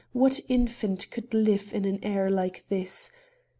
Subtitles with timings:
[0.13, 3.11] What infant could live in an air like this!